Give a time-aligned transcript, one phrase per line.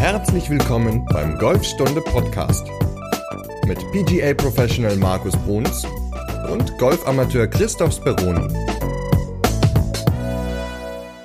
[0.00, 2.66] Herzlich willkommen beim Golfstunde Podcast
[3.66, 5.86] mit PGA Professional Markus Bruns
[6.50, 8.48] und Golfamateur Christoph Speroni.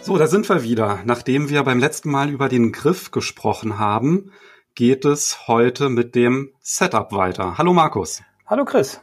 [0.01, 0.99] So, da sind wir wieder.
[1.05, 4.33] Nachdem wir beim letzten Mal über den Griff gesprochen haben,
[4.75, 7.57] geht es heute mit dem Setup weiter.
[7.57, 8.23] Hallo Markus.
[8.45, 8.99] Hallo Chris.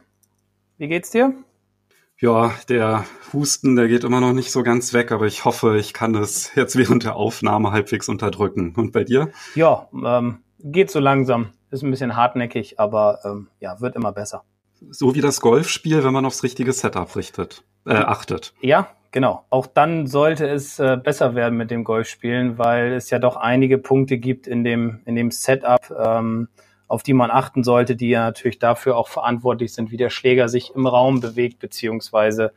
[0.76, 1.32] Wie geht's dir?
[2.22, 5.92] Ja, der Husten, der geht immer noch nicht so ganz weg, aber ich hoffe, ich
[5.92, 8.74] kann es jetzt während der Aufnahme halbwegs unterdrücken.
[8.76, 9.32] Und bei dir?
[9.56, 11.48] Ja, ähm, geht so langsam.
[11.72, 14.44] Ist ein bisschen hartnäckig, aber ähm, ja, wird immer besser.
[14.88, 18.54] So wie das Golfspiel, wenn man aufs richtige Setup richtet, äh, achtet.
[18.60, 19.44] Ja, genau.
[19.50, 23.78] Auch dann sollte es äh, besser werden mit dem Golfspielen, weil es ja doch einige
[23.78, 26.46] Punkte gibt in dem, in dem Setup, ähm,
[26.92, 30.50] auf die man achten sollte, die ja natürlich dafür auch verantwortlich sind, wie der Schläger
[30.50, 32.52] sich im Raum bewegt, beziehungsweise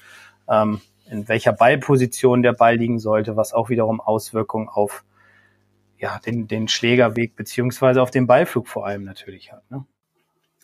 [0.49, 5.05] ähm, in welcher Ballposition der Ball liegen sollte, was auch wiederum Auswirkungen auf
[5.97, 9.63] ja, den, den Schlägerweg beziehungsweise auf den Ballflug vor allem natürlich hat.
[9.71, 9.85] Ne?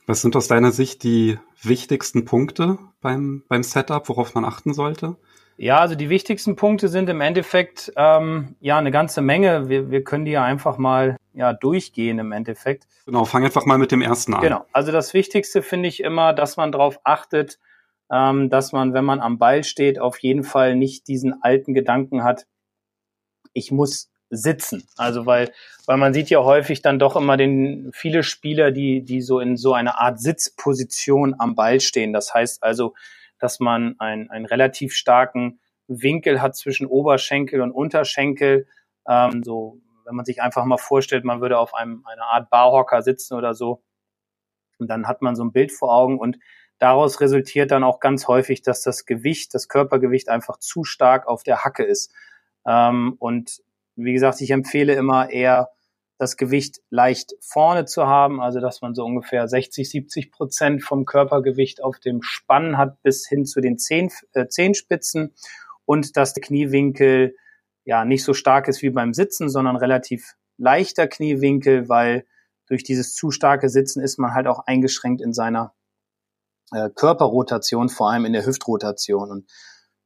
[0.06, 5.16] Was sind aus deiner Sicht die wichtigsten Punkte beim, beim Setup, worauf man achten sollte?
[5.56, 9.70] Ja, also die wichtigsten Punkte sind im Endeffekt ähm, ja eine ganze Menge.
[9.70, 12.88] Wir, wir können die ja einfach mal ja durchgehen im Endeffekt.
[13.06, 14.42] Genau, fang einfach mal mit dem ersten an.
[14.42, 14.66] Genau.
[14.74, 17.60] Also das Wichtigste finde ich immer, dass man darauf achtet,
[18.12, 22.24] ähm, dass man, wenn man am Ball steht, auf jeden Fall nicht diesen alten Gedanken
[22.24, 22.46] hat,
[23.54, 24.88] ich muss sitzen.
[24.98, 25.52] Also weil,
[25.86, 29.58] weil man sieht ja häufig dann doch immer den, viele Spieler, die, die so in
[29.58, 32.14] so einer Art Sitzposition am Ball stehen.
[32.14, 32.94] Das heißt also,
[33.40, 38.68] dass man einen, einen relativ starken Winkel hat zwischen Oberschenkel und Unterschenkel.
[39.08, 43.02] Ähm, so, wenn man sich einfach mal vorstellt, man würde auf einem einer Art Barhocker
[43.02, 43.82] sitzen oder so,
[44.82, 46.40] und dann hat man so ein Bild vor Augen und
[46.80, 51.44] daraus resultiert dann auch ganz häufig, dass das Gewicht, das Körpergewicht einfach zu stark auf
[51.44, 52.12] der Hacke ist.
[52.66, 53.62] Ähm, und
[53.96, 55.70] wie gesagt, ich empfehle immer eher
[56.18, 61.06] das Gewicht leicht vorne zu haben, also dass man so ungefähr 60, 70 Prozent vom
[61.06, 65.36] Körpergewicht auf dem Spann hat bis hin zu den Zehen, äh, Zehenspitzen
[65.86, 67.36] und dass der Kniewinkel
[67.92, 72.26] ja nicht so stark ist wie beim Sitzen, sondern relativ leichter Kniewinkel, weil
[72.68, 75.74] durch dieses zu starke Sitzen ist man halt auch eingeschränkt in seiner
[76.72, 79.30] äh, Körperrotation, vor allem in der Hüftrotation.
[79.30, 79.52] Und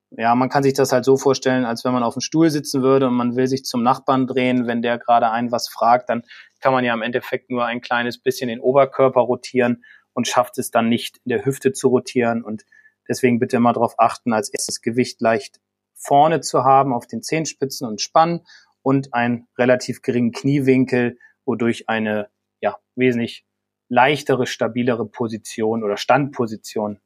[0.09, 2.81] ja, man kann sich das halt so vorstellen, als wenn man auf dem Stuhl sitzen
[2.81, 6.23] würde und man will sich zum Nachbarn drehen, wenn der gerade einen was fragt, dann
[6.61, 10.71] kann man ja im Endeffekt nur ein kleines bisschen den Oberkörper rotieren und schafft es
[10.71, 12.65] dann nicht in der Hüfte zu rotieren und
[13.07, 15.59] deswegen bitte immer darauf achten, als erstes Gewicht leicht
[15.95, 18.45] vorne zu haben auf den Zehenspitzen und Spannen
[18.81, 22.29] und einen relativ geringen Kniewinkel, wodurch eine
[22.61, 23.45] ja wesentlich
[23.87, 26.99] leichtere, stabilere Position oder Standposition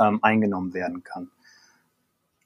[0.00, 1.30] ähm, eingenommen werden kann.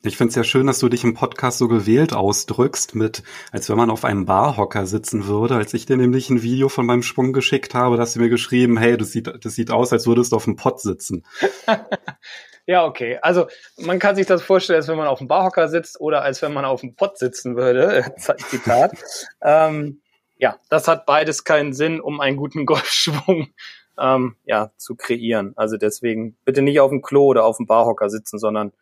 [0.06, 3.22] Ich finde es ja schön, dass du dich im Podcast so gewählt ausdrückst, mit,
[3.52, 5.54] als wenn man auf einem Barhocker sitzen würde.
[5.54, 8.76] Als ich dir nämlich ein Video von meinem Sprung geschickt habe, hast du mir geschrieben,
[8.76, 11.24] hey, das sieht, das sieht aus, als würdest du auf dem Pott sitzen.
[12.66, 13.18] ja, okay.
[13.22, 13.46] Also
[13.78, 16.52] man kann sich das vorstellen, als wenn man auf dem Barhocker sitzt oder als wenn
[16.52, 18.04] man auf dem Pott sitzen würde.
[18.50, 18.92] Zitat.
[19.42, 20.02] ähm,
[20.36, 23.54] ja, das hat beides keinen Sinn, um einen guten Golfschwung
[23.98, 25.54] ähm, ja, zu kreieren.
[25.56, 28.74] Also deswegen bitte nicht auf dem Klo oder auf dem Barhocker sitzen, sondern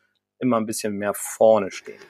[0.43, 2.01] immer ein bisschen mehr vorne stehen.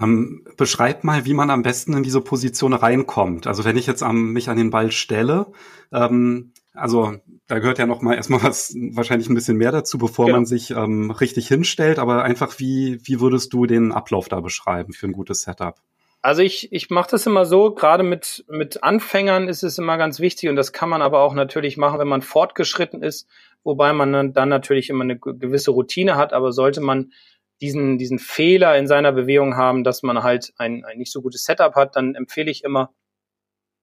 [0.00, 3.48] Ähm, beschreib mal, wie man am besten in diese Position reinkommt.
[3.48, 5.46] Also wenn ich jetzt am, mich an den Ball stelle,
[5.92, 7.14] ähm, also
[7.48, 10.38] da gehört ja noch mal erstmal was wahrscheinlich ein bisschen mehr dazu, bevor genau.
[10.38, 11.98] man sich ähm, richtig hinstellt.
[11.98, 15.74] Aber einfach wie wie würdest du den Ablauf da beschreiben für ein gutes Setup?
[16.20, 20.18] Also ich, ich mache das immer so, gerade mit, mit Anfängern ist es immer ganz
[20.18, 23.28] wichtig und das kann man aber auch natürlich machen, wenn man fortgeschritten ist,
[23.62, 27.12] wobei man dann, dann natürlich immer eine gewisse Routine hat, aber sollte man
[27.60, 31.44] diesen, diesen Fehler in seiner Bewegung haben, dass man halt ein, ein nicht so gutes
[31.44, 32.94] Setup hat, dann empfehle ich immer,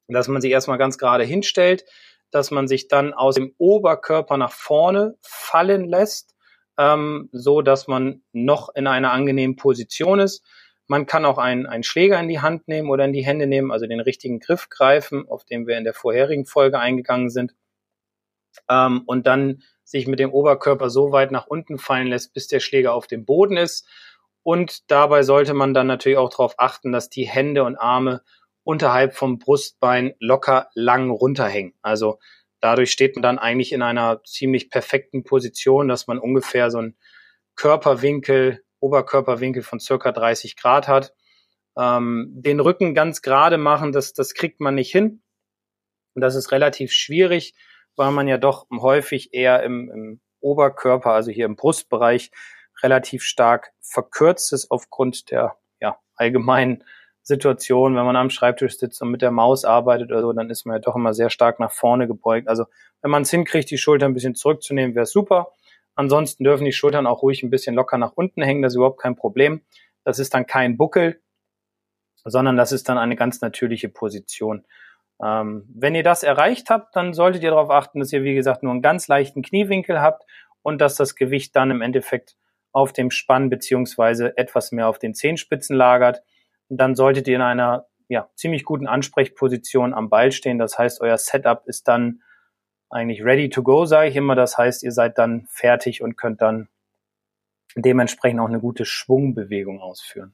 [0.07, 1.85] dass man sich erstmal ganz gerade hinstellt,
[2.31, 6.35] dass man sich dann aus dem Oberkörper nach vorne fallen lässt,
[6.77, 10.43] ähm, so dass man noch in einer angenehmen Position ist.
[10.87, 13.71] Man kann auch einen, einen Schläger in die Hand nehmen oder in die Hände nehmen,
[13.71, 17.55] also den richtigen Griff greifen, auf den wir in der vorherigen Folge eingegangen sind.
[18.69, 22.59] Ähm, und dann sich mit dem Oberkörper so weit nach unten fallen lässt, bis der
[22.59, 23.87] Schläger auf dem Boden ist.
[24.43, 28.21] Und dabei sollte man dann natürlich auch darauf achten, dass die Hände und Arme
[28.63, 31.75] unterhalb vom Brustbein locker lang runterhängen.
[31.83, 32.19] Also
[32.59, 36.97] dadurch steht man dann eigentlich in einer ziemlich perfekten Position, dass man ungefähr so einen
[37.55, 41.13] Körperwinkel, Oberkörperwinkel von circa 30 Grad hat.
[41.77, 45.21] Ähm, den Rücken ganz gerade machen, das, das kriegt man nicht hin.
[46.15, 47.53] Und das ist relativ schwierig
[47.95, 52.31] weil man ja doch häufig eher im, im Oberkörper, also hier im Brustbereich,
[52.83, 56.83] relativ stark verkürzt ist aufgrund der ja, allgemeinen
[57.21, 60.65] Situation, wenn man am Schreibtisch sitzt und mit der Maus arbeitet oder so, dann ist
[60.65, 62.47] man ja doch immer sehr stark nach vorne gebeugt.
[62.47, 62.65] Also
[63.01, 65.51] wenn man es hinkriegt, die Schultern ein bisschen zurückzunehmen, wäre super.
[65.95, 69.01] Ansonsten dürfen die Schultern auch ruhig ein bisschen locker nach unten hängen, das ist überhaupt
[69.01, 69.61] kein Problem.
[70.03, 71.19] Das ist dann kein Buckel,
[72.25, 74.65] sondern das ist dann eine ganz natürliche Position.
[75.23, 78.63] Ähm, wenn ihr das erreicht habt, dann solltet ihr darauf achten, dass ihr, wie gesagt,
[78.63, 80.23] nur einen ganz leichten Kniewinkel habt
[80.61, 82.35] und dass das Gewicht dann im Endeffekt
[82.71, 86.21] auf dem Spann beziehungsweise etwas mehr auf den Zehenspitzen lagert
[86.69, 90.57] dann solltet ihr in einer ja, ziemlich guten Ansprechposition am Ball stehen.
[90.57, 92.21] Das heißt, euer Setup ist dann
[92.89, 94.35] eigentlich ready to go, sage ich immer.
[94.35, 96.69] Das heißt, ihr seid dann fertig und könnt dann
[97.75, 100.33] dementsprechend auch eine gute Schwungbewegung ausführen.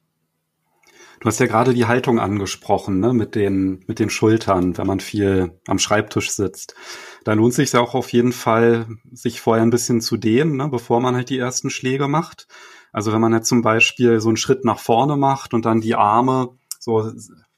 [1.19, 4.99] Du hast ja gerade die Haltung angesprochen, ne, mit den, mit den Schultern, wenn man
[4.99, 6.75] viel am Schreibtisch sitzt.
[7.23, 10.67] Da lohnt sich ja auch auf jeden Fall, sich vorher ein bisschen zu dehnen, ne,
[10.67, 12.47] bevor man halt die ersten Schläge macht.
[12.91, 15.95] Also wenn man jetzt zum Beispiel so einen Schritt nach vorne macht und dann die
[15.95, 17.11] Arme so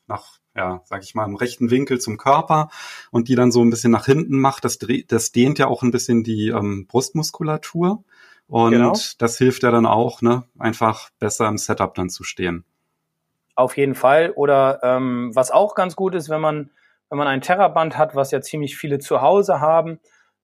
[0.07, 2.69] nach, ja, sag ich mal, im rechten Winkel zum Körper
[3.11, 5.91] und die dann so ein bisschen nach hinten macht, das, das dehnt ja auch ein
[5.91, 8.03] bisschen die ähm, Brustmuskulatur.
[8.47, 8.93] Und genau.
[9.17, 12.65] das hilft ja dann auch, ne, einfach besser im Setup dann zu stehen.
[13.55, 14.31] Auf jeden Fall.
[14.31, 16.71] Oder ähm, was auch ganz gut ist, wenn man,
[17.09, 19.99] wenn man ein Terraband hat, was ja ziemlich viele zu Hause haben,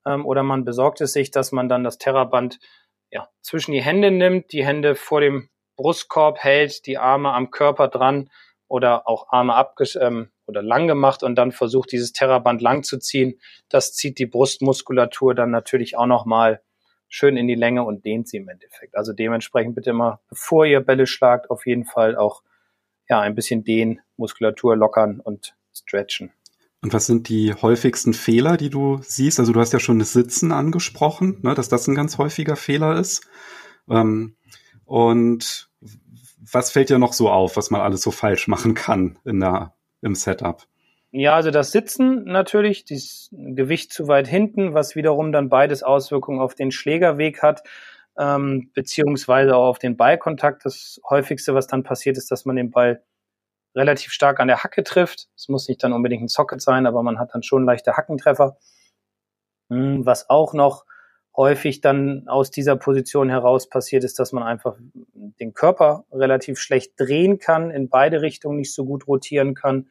[0.05, 2.59] ähm, oder man besorgt es sich, dass man dann das Terraband
[3.11, 7.87] ja, zwischen die Hände nimmt, die Hände vor dem Brustkorb hält, die Arme am Körper
[7.87, 8.29] dran
[8.67, 12.97] oder auch Arme abges ähm, oder lang gemacht und dann versucht, dieses Terraband lang zu
[12.99, 13.39] ziehen.
[13.69, 16.61] Das zieht die Brustmuskulatur dann natürlich auch nochmal
[17.07, 18.95] schön in die Länge und dehnt sie im Endeffekt.
[18.95, 22.43] Also dementsprechend bitte immer, bevor ihr Bälle schlagt, auf jeden Fall auch
[23.09, 26.31] ja ein bisschen dehnen, Muskulatur lockern und stretchen.
[26.81, 29.39] Und was sind die häufigsten Fehler, die du siehst?
[29.39, 32.97] Also du hast ja schon das Sitzen angesprochen, ne, dass das ein ganz häufiger Fehler
[32.97, 33.27] ist.
[33.89, 34.35] Ähm,
[34.85, 35.69] und
[36.51, 39.73] was fällt dir noch so auf, was man alles so falsch machen kann in der,
[40.01, 40.65] im Setup?
[41.11, 46.39] Ja, also das Sitzen natürlich, das Gewicht zu weit hinten, was wiederum dann beides Auswirkungen
[46.39, 47.63] auf den Schlägerweg hat,
[48.19, 50.65] ähm, beziehungsweise auch auf den Ballkontakt.
[50.65, 53.01] Das häufigste, was dann passiert, ist, dass man den Ball
[53.75, 55.29] relativ stark an der Hacke trifft.
[55.37, 58.57] Es muss nicht dann unbedingt ein Socket sein, aber man hat dann schon leichte Hackentreffer.
[59.69, 60.85] Hm, was auch noch
[61.35, 64.75] häufig dann aus dieser Position heraus passiert, ist, dass man einfach
[65.13, 69.87] den Körper relativ schlecht drehen kann, in beide Richtungen nicht so gut rotieren kann.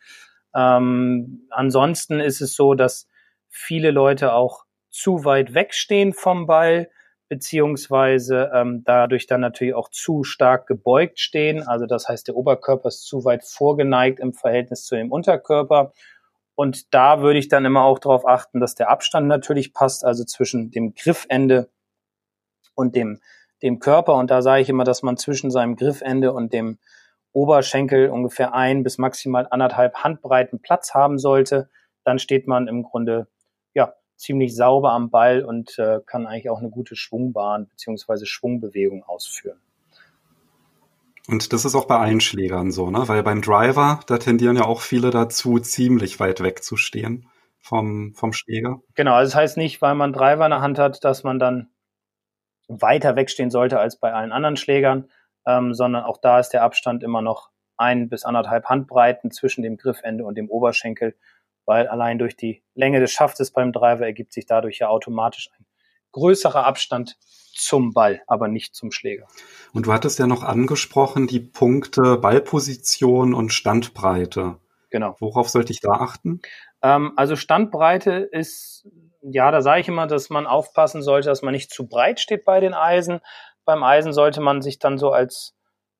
[0.54, 3.08] Ähm, ansonsten ist es so, dass
[3.48, 6.90] viele Leute auch zu weit wegstehen vom Ball,
[7.28, 11.62] beziehungsweise ähm, dadurch dann natürlich auch zu stark gebeugt stehen.
[11.62, 15.92] Also das heißt, der Oberkörper ist zu weit vorgeneigt im Verhältnis zu dem Unterkörper.
[16.54, 20.24] Und da würde ich dann immer auch darauf achten, dass der Abstand natürlich passt, also
[20.24, 21.70] zwischen dem Griffende
[22.74, 23.20] und dem,
[23.62, 24.14] dem Körper.
[24.14, 26.78] Und da sage ich immer, dass man zwischen seinem Griffende und dem
[27.32, 31.68] Oberschenkel ungefähr ein bis maximal anderthalb Handbreiten Platz haben sollte.
[32.04, 33.28] Dann steht man im Grunde
[33.74, 39.04] ja ziemlich sauber am Ball und äh, kann eigentlich auch eine gute Schwungbahn beziehungsweise Schwungbewegung
[39.04, 39.58] ausführen.
[41.28, 43.06] Und das ist auch bei Einschlägern so, ne?
[43.06, 47.28] Weil beim Driver, da tendieren ja auch viele dazu, ziemlich weit weg zu stehen
[47.58, 48.80] vom, vom Schläger.
[48.94, 51.68] Genau, also das heißt nicht, weil man Driver in der Hand hat, dass man dann
[52.66, 55.10] weiter wegstehen sollte als bei allen anderen Schlägern,
[55.46, 59.76] ähm, sondern auch da ist der Abstand immer noch ein bis anderthalb Handbreiten zwischen dem
[59.76, 61.14] Griffende und dem Oberschenkel
[61.68, 65.66] weil allein durch die Länge des Schaftes beim Driver ergibt sich dadurch ja automatisch ein
[66.12, 67.18] größerer Abstand
[67.54, 69.26] zum Ball, aber nicht zum Schläger.
[69.74, 74.56] Und du hattest ja noch angesprochen die Punkte Ballposition und Standbreite.
[74.90, 75.16] Genau.
[75.20, 76.40] Worauf sollte ich da achten?
[76.82, 78.88] Ähm, also Standbreite ist,
[79.20, 82.46] ja, da sage ich immer, dass man aufpassen sollte, dass man nicht zu breit steht
[82.46, 83.20] bei den Eisen.
[83.66, 85.54] Beim Eisen sollte man sich dann so als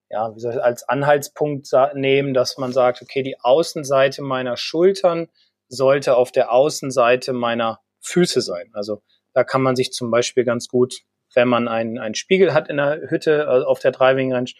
[0.08, 5.28] ja, ich, als Anhaltspunkt nehmen, dass man sagt, okay, die Außenseite meiner Schultern
[5.68, 8.70] sollte auf der Außenseite meiner Füße sein.
[8.72, 11.02] Also da kann man sich zum Beispiel ganz gut,
[11.34, 14.50] wenn man einen, einen Spiegel hat in der Hütte also auf der Driving Range,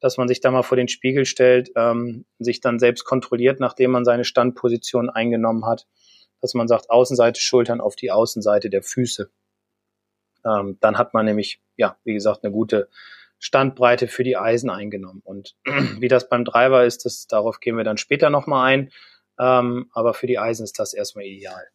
[0.00, 3.90] dass man sich da mal vor den Spiegel stellt, ähm, sich dann selbst kontrolliert, nachdem
[3.90, 5.86] man seine Standposition eingenommen hat,
[6.40, 9.30] dass man sagt, Außenseite Schultern auf die Außenseite der Füße.
[10.44, 12.88] Ähm, dann hat man nämlich, ja, wie gesagt, eine gute
[13.38, 15.22] Standbreite für die Eisen eingenommen.
[15.24, 15.56] Und
[15.98, 18.90] wie das beim Driver ist, das, darauf gehen wir dann später nochmal ein.
[19.38, 21.68] Ähm, aber für die Eisen ist das erstmal ideal.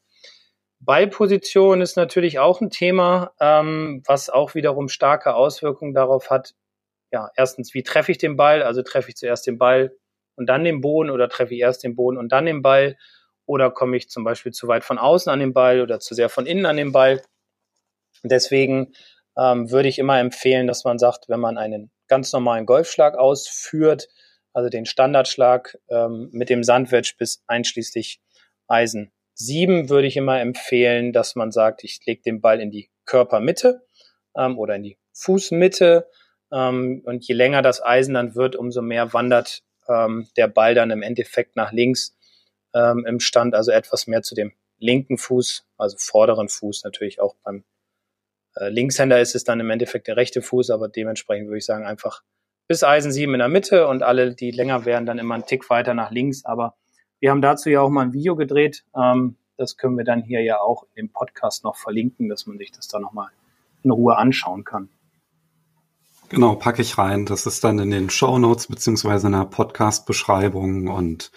[0.80, 6.56] Ballposition ist natürlich auch ein Thema, ähm, was auch wiederum starke Auswirkungen darauf hat.
[7.12, 8.64] Ja, erstens, wie treffe ich den Ball?
[8.64, 9.96] Also treffe ich zuerst den Ball
[10.36, 12.98] und dann den Boden oder treffe ich erst den Boden und dann den Ball?
[13.46, 16.30] Oder komme ich zum Beispiel zu weit von außen an den Ball oder zu sehr
[16.30, 17.22] von innen an den Ball?
[18.24, 18.94] Deswegen
[19.38, 24.08] ähm, würde ich immer empfehlen, dass man sagt, wenn man einen ganz normalen Golfschlag ausführt,
[24.54, 28.22] also den Standardschlag ähm, mit dem Sandwedge bis einschließlich
[28.68, 32.90] Eisen 7 würde ich immer empfehlen, dass man sagt, ich lege den Ball in die
[33.06, 33.86] Körpermitte
[34.36, 36.08] ähm, oder in die Fußmitte.
[36.52, 40.92] Ähm, und je länger das Eisen dann wird, umso mehr wandert ähm, der Ball dann
[40.92, 42.16] im Endeffekt nach links
[42.74, 47.36] ähm, im Stand, also etwas mehr zu dem linken Fuß, also vorderen Fuß natürlich auch
[47.44, 47.64] beim
[48.56, 51.86] äh, Linkshänder ist es dann im Endeffekt der rechte Fuß, aber dementsprechend würde ich sagen
[51.86, 52.24] einfach
[52.68, 55.70] bis Eisen 7 in der Mitte und alle, die länger werden, dann immer einen Tick
[55.70, 56.46] weiter nach links.
[56.46, 56.76] Aber
[57.20, 58.86] wir haben dazu ja auch mal ein Video gedreht.
[58.96, 62.58] Ähm, das können wir dann hier ja auch in dem Podcast noch verlinken, dass man
[62.58, 63.30] sich das da nochmal
[63.84, 64.90] in Ruhe anschauen kann.
[66.30, 67.26] Genau, packe ich rein.
[67.26, 71.32] Das ist dann in den Show Notes beziehungsweise in der Podcast-Beschreibung und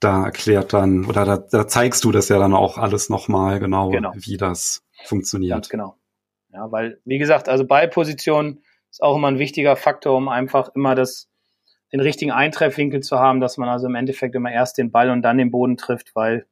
[0.00, 3.90] da erklärt dann, oder da, da zeigst du das ja dann auch alles nochmal genau,
[3.90, 5.52] genau, wie das funktioniert.
[5.52, 5.96] Ganz genau.
[6.52, 10.94] Ja, weil, wie gesagt, also Ballposition ist auch immer ein wichtiger Faktor, um einfach immer
[10.94, 11.28] das,
[11.92, 15.22] den richtigen Eintreffwinkel zu haben, dass man also im Endeffekt immer erst den Ball und
[15.22, 16.46] dann den Boden trifft, weil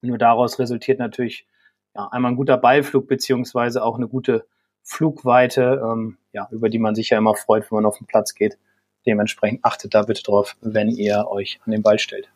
[0.00, 1.46] nur daraus resultiert natürlich
[1.94, 4.46] ja, einmal ein guter Ballflug beziehungsweise auch eine gute
[4.82, 8.34] Flugweite, ähm, ja, über die man sich ja immer freut, wenn man auf den Platz
[8.34, 8.56] geht.
[9.06, 12.30] Dementsprechend achtet da bitte drauf, wenn ihr euch an den Ball stellt.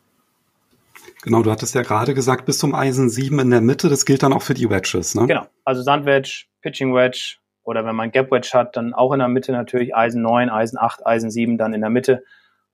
[1.23, 4.21] Genau, du hattest ja gerade gesagt, bis zum Eisen 7 in der Mitte, das gilt
[4.21, 5.25] dann auch für die Wedges, ne?
[5.25, 9.27] Genau, also Sandwedge, Pitching Wedge oder wenn man Gap Wedge hat, dann auch in der
[9.27, 12.23] Mitte natürlich Eisen 9, Eisen 8, Eisen 7 dann in der Mitte.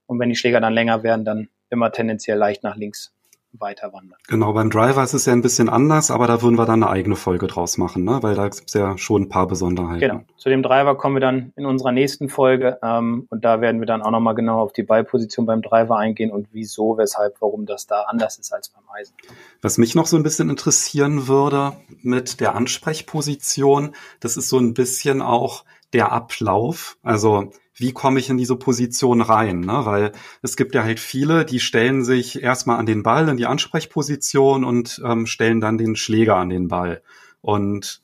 [0.06, 3.12] Und wenn die Schläger dann länger werden, dann immer tendenziell leicht nach links
[3.60, 4.18] weiter wandern.
[4.28, 6.92] Genau, beim Driver ist es ja ein bisschen anders, aber da würden wir dann eine
[6.92, 8.20] eigene Folge draus machen, ne?
[8.22, 10.00] weil da gibt es ja schon ein paar Besonderheiten.
[10.00, 13.80] Genau, zu dem Driver kommen wir dann in unserer nächsten Folge ähm, und da werden
[13.80, 17.66] wir dann auch nochmal genau auf die Ballposition beim Driver eingehen und wieso, weshalb, warum
[17.66, 19.14] das da anders ist als beim Eisen.
[19.62, 24.74] Was mich noch so ein bisschen interessieren würde mit der Ansprechposition, das ist so ein
[24.74, 26.98] bisschen auch der Ablauf.
[27.04, 29.62] Also wie komme ich in diese Position rein?
[29.62, 29.86] Ne?
[29.86, 30.12] Weil
[30.42, 34.64] es gibt ja halt viele, die stellen sich erstmal an den Ball in die Ansprechposition
[34.64, 37.02] und ähm, stellen dann den Schläger an den Ball.
[37.42, 38.02] Und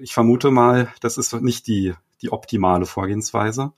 [0.00, 3.72] ich vermute mal, das ist nicht die, die optimale Vorgehensweise.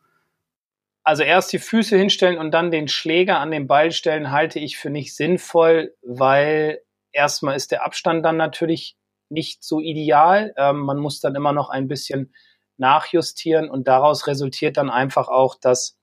[1.04, 4.78] Also erst die Füße hinstellen und dann den Schläger an den Ball stellen, halte ich
[4.78, 6.80] für nicht sinnvoll, weil
[7.10, 8.96] erstmal ist der Abstand dann natürlich
[9.28, 10.54] nicht so ideal.
[10.56, 12.32] Ähm, man muss dann immer noch ein bisschen
[12.76, 15.98] nachjustieren und daraus resultiert dann einfach auch, dass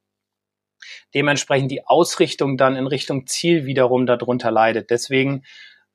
[1.13, 4.89] dementsprechend die Ausrichtung dann in Richtung Ziel wiederum darunter leidet.
[4.89, 5.43] Deswegen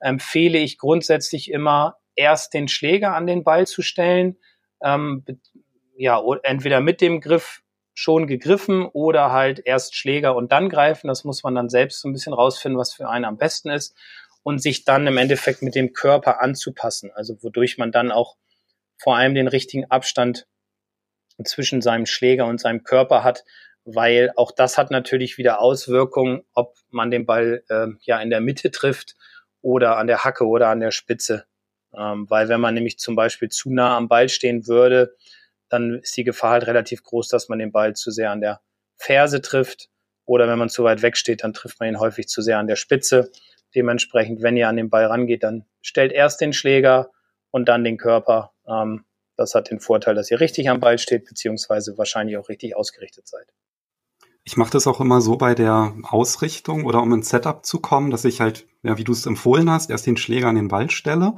[0.00, 4.36] empfehle ich grundsätzlich immer, erst den Schläger an den Ball zu stellen,
[4.82, 5.24] ähm,
[5.96, 7.62] ja, entweder mit dem Griff
[7.94, 11.08] schon gegriffen oder halt erst Schläger und dann greifen.
[11.08, 13.96] Das muss man dann selbst so ein bisschen rausfinden, was für einen am besten ist
[14.42, 17.10] und sich dann im Endeffekt mit dem Körper anzupassen.
[17.14, 18.36] Also wodurch man dann auch
[18.98, 20.46] vor allem den richtigen Abstand
[21.42, 23.44] zwischen seinem Schläger und seinem Körper hat,
[23.84, 28.40] weil auch das hat natürlich wieder Auswirkungen, ob man den Ball äh, ja in der
[28.40, 29.16] Mitte trifft
[29.60, 31.44] oder an der Hacke oder an der Spitze.
[31.96, 35.14] Ähm, weil wenn man nämlich zum Beispiel zu nah am Ball stehen würde,
[35.68, 38.60] dann ist die Gefahr halt relativ groß, dass man den Ball zu sehr an der
[38.96, 39.88] Ferse trifft.
[40.26, 42.66] Oder wenn man zu weit weg steht, dann trifft man ihn häufig zu sehr an
[42.66, 43.30] der Spitze.
[43.74, 47.10] Dementsprechend, wenn ihr an den Ball rangeht, dann stellt erst den Schläger
[47.50, 48.52] und dann den Körper.
[48.66, 49.04] Ähm,
[49.36, 53.26] das hat den Vorteil, dass ihr richtig am Ball steht, beziehungsweise wahrscheinlich auch richtig ausgerichtet
[53.26, 53.46] seid.
[54.44, 58.10] Ich mache das auch immer so bei der Ausrichtung oder um ins Setup zu kommen,
[58.10, 60.90] dass ich halt, ja, wie du es empfohlen hast, erst den Schläger an den Ball
[60.90, 61.34] stelle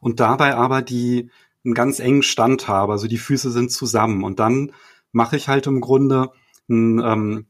[0.00, 1.30] und dabei aber die
[1.64, 4.72] einen ganz engen Stand habe, also die Füße sind zusammen und dann
[5.12, 6.30] mache ich halt im Grunde
[6.68, 7.46] einen, ähm,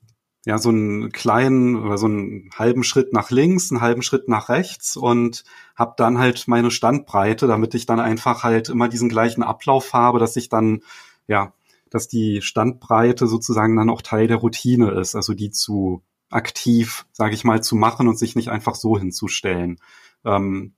[0.46, 4.48] ja, so einen kleinen oder so einen halben Schritt nach links, einen halben Schritt nach
[4.48, 5.42] rechts und
[5.74, 10.20] habe dann halt meine Standbreite, damit ich dann einfach halt immer diesen gleichen Ablauf habe,
[10.20, 10.82] dass ich dann,
[11.26, 11.52] ja,
[11.90, 17.34] dass die Standbreite sozusagen dann auch Teil der Routine ist, also die zu aktiv, sage
[17.34, 19.80] ich mal, zu machen und sich nicht einfach so hinzustellen.
[20.24, 20.74] Ähm,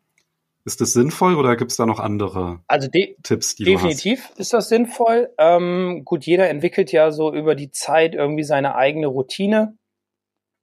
[0.64, 2.88] ist das sinnvoll oder gibt es da noch andere also
[3.22, 4.40] Tipps, die definitiv du hast?
[4.40, 5.30] ist das sinnvoll.
[5.38, 9.78] Ähm, gut, jeder entwickelt ja so über die Zeit irgendwie seine eigene Routine.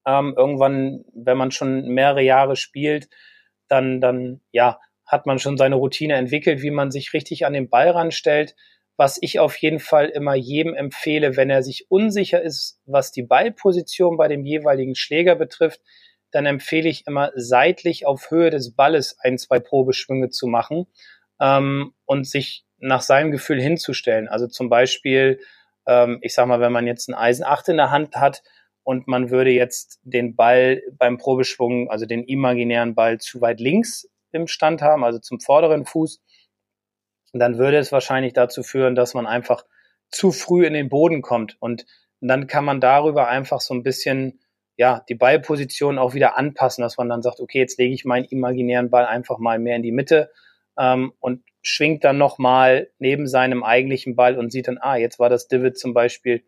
[0.05, 3.09] Ähm, irgendwann, wenn man schon mehrere Jahre spielt,
[3.67, 7.69] dann, dann, ja, hat man schon seine Routine entwickelt, wie man sich richtig an den
[7.69, 8.55] Ball ranstellt.
[8.97, 13.23] Was ich auf jeden Fall immer jedem empfehle, wenn er sich unsicher ist, was die
[13.23, 15.81] Ballposition bei dem jeweiligen Schläger betrifft,
[16.31, 20.87] dann empfehle ich immer seitlich auf Höhe des Balles ein, zwei Probeschwünge zu machen
[21.39, 24.27] ähm, und sich nach seinem Gefühl hinzustellen.
[24.27, 25.39] Also zum Beispiel,
[25.87, 28.43] ähm, ich sag mal, wenn man jetzt ein Eisen 8 in der Hand hat
[28.83, 34.09] und man würde jetzt den Ball beim Probeschwung, also den imaginären Ball zu weit links
[34.31, 36.21] im Stand haben, also zum vorderen Fuß,
[37.33, 39.65] dann würde es wahrscheinlich dazu führen, dass man einfach
[40.09, 41.57] zu früh in den Boden kommt.
[41.59, 41.85] Und
[42.21, 44.39] dann kann man darüber einfach so ein bisschen
[44.77, 48.25] ja, die Ballposition auch wieder anpassen, dass man dann sagt, okay, jetzt lege ich meinen
[48.25, 50.31] imaginären Ball einfach mal mehr in die Mitte
[50.77, 55.29] ähm, und schwingt dann nochmal neben seinem eigentlichen Ball und sieht dann, ah, jetzt war
[55.29, 56.43] das Divid zum Beispiel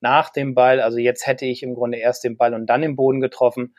[0.00, 2.96] nach dem Ball, also jetzt hätte ich im Grunde erst den Ball und dann den
[2.96, 3.74] Boden getroffen.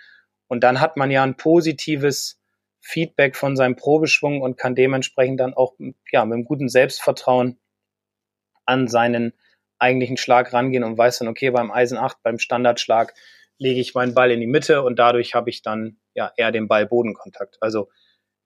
[0.47, 2.41] Und dann hat man ja ein positives
[2.81, 5.75] Feedback von seinem Probeschwung und kann dementsprechend dann auch
[6.11, 7.59] ja, mit einem guten Selbstvertrauen
[8.65, 9.33] an seinen
[9.77, 13.13] eigentlichen Schlag rangehen und weiß dann, okay, beim Eisen 8, beim Standardschlag
[13.59, 16.67] lege ich meinen Ball in die Mitte und dadurch habe ich dann ja eher den
[16.67, 17.57] Ball-Bodenkontakt.
[17.61, 17.89] Also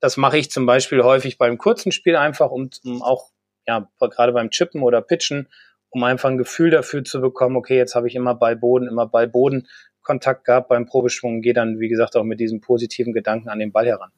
[0.00, 3.30] das mache ich zum Beispiel häufig beim kurzen Spiel einfach, um, um auch
[3.66, 5.48] ja gerade beim Chippen oder Pitchen,
[5.88, 9.68] um einfach ein Gefühl dafür zu bekommen, okay, jetzt habe ich immer Ball-Boden, immer Ball-Boden
[10.02, 13.72] Kontakt gehabt beim Probeschwung, gehe dann, wie gesagt, auch mit diesem positiven Gedanken an den
[13.72, 14.10] Ball heran.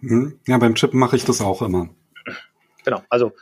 [0.00, 0.40] Mhm.
[0.46, 1.88] Ja, beim Chippen mache ich das auch immer.
[2.84, 3.32] Genau, also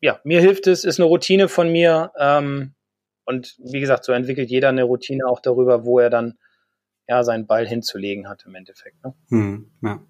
[0.00, 2.12] ja, mir hilft es, ist eine Routine von mir.
[2.18, 2.74] Ähm,
[3.24, 6.38] und wie gesagt, so entwickelt jeder eine Routine auch darüber, wo er dann
[7.08, 9.02] ja seinen Ball hinzulegen hat im Endeffekt.
[9.04, 9.14] Ne?
[9.28, 10.00] Hm, ja.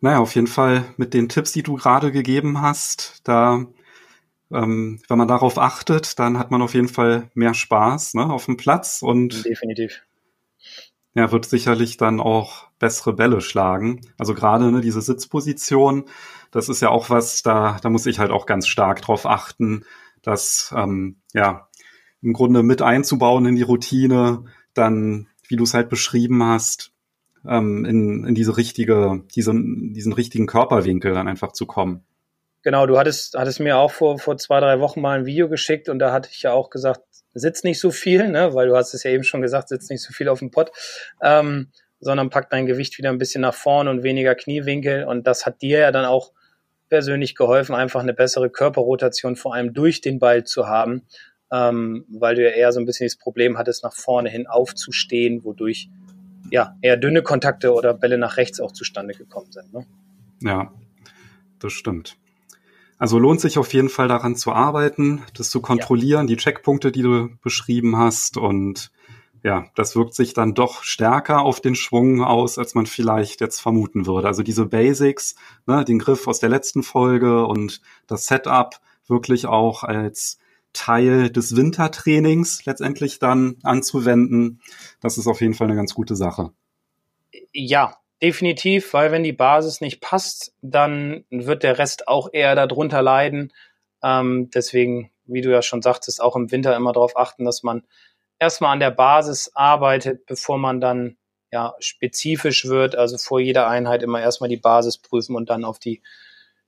[0.00, 3.66] Naja, auf jeden Fall mit den Tipps, die du gerade gegeben hast, da,
[4.50, 8.46] ähm, wenn man darauf achtet, dann hat man auf jeden Fall mehr Spaß ne, auf
[8.46, 10.02] dem Platz und definitiv.
[11.14, 14.00] Ja, wird sicherlich dann auch bessere Bälle schlagen.
[14.16, 16.04] Also gerade ne, diese Sitzposition,
[16.50, 19.84] das ist ja auch was, da, da muss ich halt auch ganz stark drauf achten,
[20.22, 21.68] dass ähm, ja
[22.22, 26.92] im Grunde mit einzubauen in die Routine, dann, wie du es halt beschrieben hast,
[27.48, 32.04] ähm, in, in diese richtige, diesen, diesen richtigen Körperwinkel dann einfach zu kommen.
[32.62, 35.88] Genau, du hattest, hattest mir auch vor, vor zwei, drei Wochen mal ein Video geschickt
[35.88, 37.00] und da hatte ich ja auch gesagt,
[37.32, 40.02] sitz nicht so viel, ne, weil du hast es ja eben schon gesagt, sitz nicht
[40.02, 40.70] so viel auf dem Pott,
[41.22, 41.68] ähm,
[42.00, 45.62] sondern pack dein Gewicht wieder ein bisschen nach vorne und weniger Kniewinkel und das hat
[45.62, 46.32] dir ja dann auch
[46.90, 51.06] persönlich geholfen, einfach eine bessere Körperrotation vor allem durch den Ball zu haben,
[51.52, 55.44] ähm, weil du ja eher so ein bisschen das Problem hattest, nach vorne hin aufzustehen,
[55.44, 55.88] wodurch
[56.50, 59.72] ja eher dünne Kontakte oder Bälle nach rechts auch zustande gekommen sind.
[59.72, 59.86] Ne?
[60.42, 60.72] Ja,
[61.58, 62.16] das stimmt.
[62.98, 66.34] Also lohnt sich auf jeden Fall daran zu arbeiten, das zu kontrollieren, ja.
[66.34, 68.90] die Checkpunkte, die du beschrieben hast und
[69.42, 73.58] ja, das wirkt sich dann doch stärker auf den Schwung aus, als man vielleicht jetzt
[73.58, 74.28] vermuten würde.
[74.28, 75.34] Also diese Basics,
[75.66, 80.38] ne, den Griff aus der letzten Folge und das Setup wirklich auch als
[80.72, 84.60] Teil des Wintertrainings letztendlich dann anzuwenden,
[85.00, 86.52] das ist auf jeden Fall eine ganz gute Sache.
[87.52, 93.02] Ja, definitiv, weil wenn die Basis nicht passt, dann wird der Rest auch eher darunter
[93.02, 93.52] leiden.
[94.02, 97.84] Ähm, deswegen, wie du ja schon sagtest, auch im Winter immer darauf achten, dass man
[98.38, 101.16] erstmal an der Basis arbeitet, bevor man dann
[101.52, 102.96] ja spezifisch wird.
[102.96, 106.02] Also vor jeder Einheit immer erstmal die Basis prüfen und dann auf die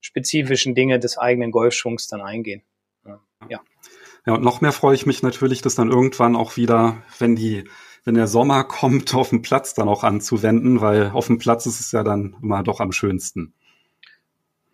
[0.01, 2.63] spezifischen Dinge des eigenen Golfschwungs dann eingehen.
[3.49, 3.61] Ja.
[4.27, 7.65] Ja, und noch mehr freue ich mich natürlich, dass dann irgendwann auch wieder, wenn die,
[8.05, 11.81] wenn der Sommer kommt, auf dem Platz dann auch anzuwenden, weil auf dem Platz ist
[11.81, 13.55] es ja dann immer doch am schönsten.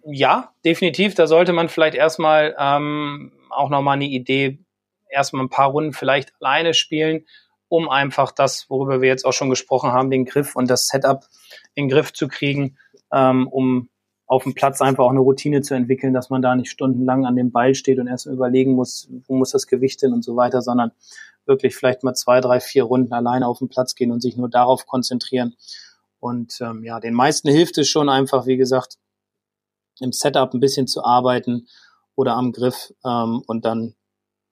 [0.05, 1.15] Ja, definitiv.
[1.15, 4.59] Da sollte man vielleicht erstmal ähm, auch nochmal eine Idee
[5.11, 7.27] erstmal ein paar Runden vielleicht alleine spielen,
[7.69, 11.25] um einfach das, worüber wir jetzt auch schon gesprochen haben, den Griff und das Setup
[11.75, 12.79] in den Griff zu kriegen,
[13.13, 13.89] ähm, um
[14.29, 17.35] auf dem Platz einfach auch eine Routine zu entwickeln, dass man da nicht stundenlang an
[17.35, 20.61] dem Ball steht und erst überlegen muss, wo muss das Gewicht hin und so weiter,
[20.61, 20.93] sondern
[21.47, 24.51] wirklich vielleicht mal zwei, drei, vier Runden alleine auf den Platz gehen und sich nur
[24.51, 25.57] darauf konzentrieren.
[26.21, 28.99] Und ähm, ja, den meisten hilft es schon einfach, wie gesagt,
[29.99, 31.67] im Setup ein bisschen zu arbeiten
[32.15, 33.95] oder am Griff ähm, und dann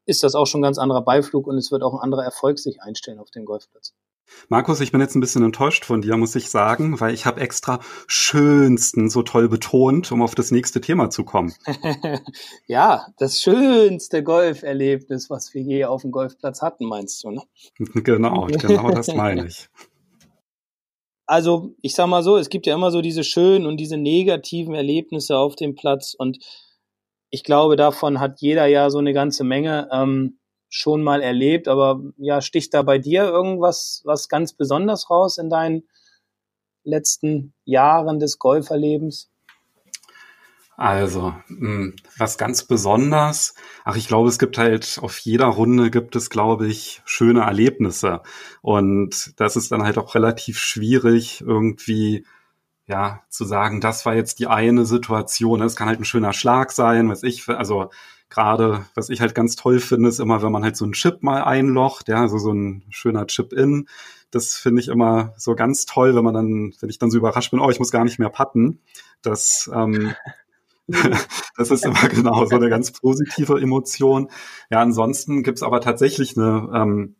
[0.06, 2.58] ist das auch schon ein ganz anderer Beiflug und es wird auch ein anderer Erfolg
[2.58, 3.92] sich einstellen auf dem Golfplatz.
[4.48, 7.40] Markus, ich bin jetzt ein bisschen enttäuscht von dir, muss ich sagen, weil ich habe
[7.40, 11.54] extra schönsten so toll betont, um auf das nächste Thema zu kommen.
[12.66, 17.42] ja, das schönste Golferlebnis, was wir je auf dem Golfplatz hatten, meinst du, ne?
[17.94, 19.68] genau, genau das meine ich.
[21.28, 24.76] Also, ich sag mal so, es gibt ja immer so diese schönen und diese negativen
[24.76, 26.38] Erlebnisse auf dem Platz und
[27.30, 31.68] ich glaube, davon hat jeder ja so eine ganze Menge ähm, schon mal erlebt.
[31.68, 35.84] Aber ja, sticht da bei dir irgendwas was ganz besonders raus in deinen
[36.84, 39.30] letzten Jahren des Golferlebens?
[40.78, 46.16] Also, hm, was ganz besonders, ach, ich glaube, es gibt halt auf jeder Runde gibt
[46.16, 48.20] es, glaube ich, schöne Erlebnisse.
[48.60, 52.26] Und das ist dann halt auch relativ schwierig, irgendwie
[52.88, 55.60] ja, zu sagen, das war jetzt die eine Situation.
[55.62, 57.90] Es kann halt ein schöner Schlag sein, was ich, also
[58.28, 61.22] gerade, was ich halt ganz toll finde, ist immer, wenn man halt so einen Chip
[61.22, 63.88] mal einlocht, ja, also so ein schöner Chip-In.
[64.30, 67.50] Das finde ich immer so ganz toll, wenn man dann, wenn ich dann so überrascht
[67.50, 68.80] bin, oh, ich muss gar nicht mehr patten.
[69.22, 70.14] Das, ähm,
[71.56, 74.28] das ist immer genau so eine ganz positive Emotion.
[74.70, 77.16] Ja, ansonsten gibt's aber tatsächlich eine, ähm,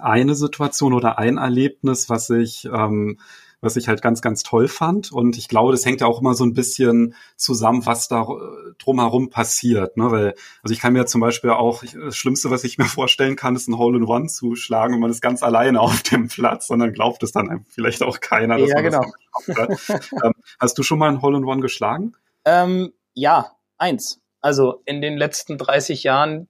[0.00, 3.18] eine Situation oder ein Erlebnis, was ich ähm,
[3.60, 5.10] was ich halt ganz, ganz toll fand.
[5.12, 8.72] Und ich glaube, das hängt ja auch immer so ein bisschen zusammen, was da äh,
[8.78, 9.96] drumherum passiert.
[9.96, 10.10] Ne?
[10.10, 13.56] Weil, also ich kann mir zum Beispiel auch, das Schlimmste, was ich mir vorstellen kann,
[13.56, 16.92] ist ein Hole-in-One zu schlagen und man ist ganz alleine auf dem Platz und dann
[16.92, 18.58] glaubt es dann vielleicht auch keiner.
[18.58, 19.04] Dass ja, genau.
[19.48, 22.14] ähm, hast du schon mal ein Hole-in-One geschlagen?
[22.44, 24.20] Ähm, ja, eins.
[24.40, 26.48] Also in den letzten 30 Jahren,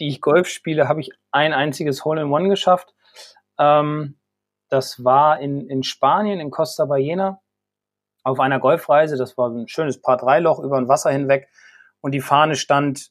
[0.00, 2.94] die ich Golf spiele, habe ich ein einziges Hole-in-One geschafft.
[3.58, 4.17] Ähm,
[4.68, 7.40] das war in, in Spanien, in Costa Ballena,
[8.22, 9.16] auf einer Golfreise.
[9.16, 11.48] Das war ein schönes Paar-3-Loch über ein Wasser hinweg.
[12.00, 13.10] Und die Fahne stand,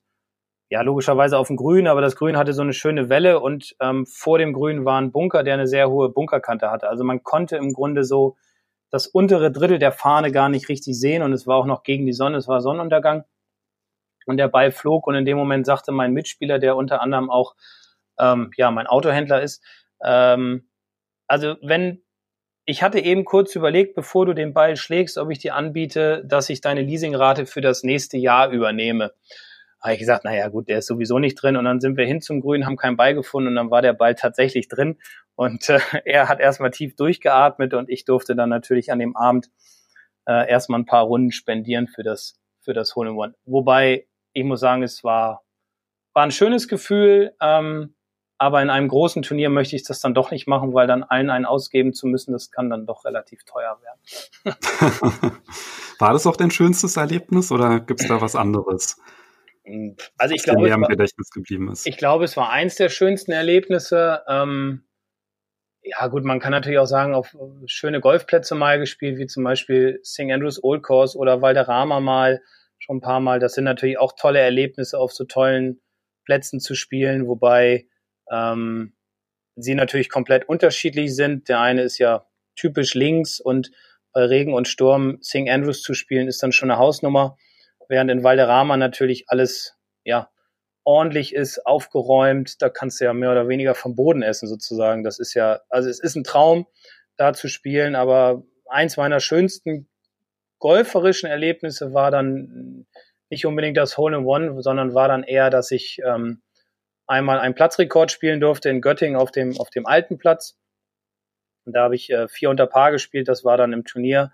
[0.69, 4.05] ja, logischerweise auf dem Grün, aber das Grün hatte so eine schöne Welle und ähm,
[4.05, 6.89] vor dem Grün war ein Bunker, der eine sehr hohe Bunkerkante hatte.
[6.89, 8.35] Also man konnte im Grunde so
[8.89, 12.05] das untere Drittel der Fahne gar nicht richtig sehen und es war auch noch gegen
[12.05, 13.23] die Sonne, es war Sonnenuntergang.
[14.25, 17.55] Und der Ball flog und in dem Moment sagte mein Mitspieler, der unter anderem auch
[18.19, 19.63] ähm, ja mein Autohändler ist,
[20.03, 20.67] ähm,
[21.27, 22.01] also wenn
[22.69, 26.49] ich hatte eben kurz überlegt, bevor du den Ball schlägst, ob ich dir anbiete, dass
[26.49, 29.13] ich deine Leasingrate für das nächste Jahr übernehme.
[29.81, 31.55] Habe ich gesagt, naja gut, der ist sowieso nicht drin.
[31.55, 33.93] Und dann sind wir hin zum Grün, haben keinen Ball gefunden und dann war der
[33.93, 34.97] Ball tatsächlich drin.
[35.35, 39.49] Und äh, er hat erstmal tief durchgeatmet und ich durfte dann natürlich an dem Abend
[40.25, 43.33] äh, erstmal ein paar Runden spendieren für das, für das Hole in One.
[43.45, 45.45] Wobei, ich muss sagen, es war,
[46.13, 47.33] war ein schönes Gefühl.
[47.39, 47.95] Ähm,
[48.37, 51.29] aber in einem großen Turnier möchte ich das dann doch nicht machen, weil dann allen
[51.29, 54.57] einen ausgeben zu müssen, das kann dann doch relativ teuer werden.
[55.99, 59.01] War das auch dein schönstes Erlebnis oder gibt es da was anderes?
[60.17, 61.87] Also ich glaube, im Gedächtnis geblieben ist.
[61.87, 64.21] ich glaube, es war eins der schönsten Erlebnisse.
[64.27, 64.85] Ähm,
[65.83, 69.99] ja gut, man kann natürlich auch sagen, auf schöne Golfplätze mal gespielt, wie zum Beispiel
[70.05, 70.31] St.
[70.31, 72.41] Andrews Old Course oder Valderrama mal,
[72.77, 73.39] schon ein paar Mal.
[73.39, 75.81] Das sind natürlich auch tolle Erlebnisse, auf so tollen
[76.23, 77.87] Plätzen zu spielen, wobei
[78.31, 78.93] ähm,
[79.55, 81.49] sie natürlich komplett unterschiedlich sind.
[81.49, 83.71] Der eine ist ja typisch links und
[84.13, 85.47] bei Regen und Sturm St.
[85.49, 87.37] Andrews zu spielen ist dann schon eine Hausnummer,
[87.87, 90.29] während in Valderrama natürlich alles ja
[90.83, 92.61] ordentlich ist, aufgeräumt.
[92.61, 95.03] Da kannst du ja mehr oder weniger vom Boden essen sozusagen.
[95.03, 96.65] Das ist ja, also es ist ein Traum,
[97.17, 99.89] da zu spielen, aber eins meiner schönsten
[100.59, 102.87] golferischen Erlebnisse war dann
[103.29, 106.41] nicht unbedingt das Hole in One, sondern war dann eher, dass ich ähm,
[107.07, 110.57] einmal einen Platzrekord spielen durfte in Göttingen auf dem, auf dem alten Platz.
[111.65, 114.31] Und da habe ich äh, vier unter Paar gespielt, das war dann im Turnier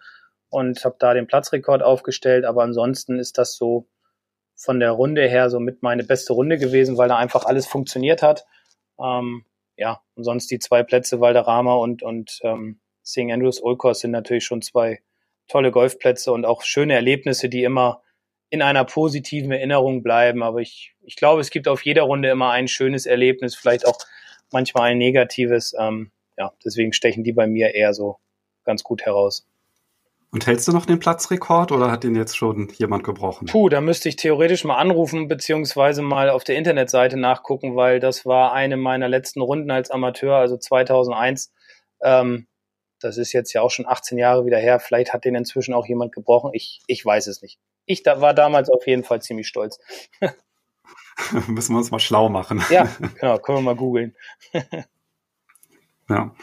[0.49, 2.45] und habe da den Platzrekord aufgestellt.
[2.45, 3.87] Aber ansonsten ist das so
[4.55, 8.21] von der Runde her so mit meine beste Runde gewesen, weil da einfach alles funktioniert
[8.21, 8.45] hat.
[8.99, 9.45] Ähm,
[9.77, 13.31] ja, und sonst die zwei Plätze Valderrama und, und ähm, St.
[13.31, 15.01] Andrews Course sind natürlich schon zwei
[15.47, 18.03] tolle Golfplätze und auch schöne Erlebnisse, die immer
[18.49, 20.43] in einer positiven Erinnerung bleiben.
[20.43, 23.97] Aber ich, ich glaube, es gibt auf jeder Runde immer ein schönes Erlebnis, vielleicht auch
[24.51, 25.75] manchmal ein negatives.
[25.77, 28.17] Ähm, ja, deswegen stechen die bei mir eher so
[28.63, 29.45] ganz gut heraus.
[30.31, 33.45] Und hältst du noch den Platzrekord oder hat den jetzt schon jemand gebrochen?
[33.45, 38.25] Puh, da müsste ich theoretisch mal anrufen beziehungsweise mal auf der Internetseite nachgucken, weil das
[38.25, 41.53] war eine meiner letzten Runden als Amateur, also 2001.
[42.01, 42.47] Ähm,
[42.99, 44.79] das ist jetzt ja auch schon 18 Jahre wieder her.
[44.79, 46.49] Vielleicht hat den inzwischen auch jemand gebrochen.
[46.53, 49.79] Ich, ich weiß es nicht ich da, war damals auf jeden Fall ziemlich stolz.
[51.47, 52.63] Müssen wir uns mal schlau machen.
[52.69, 52.87] Ja,
[53.19, 54.15] genau, können wir mal googeln.
[56.09, 56.33] ja.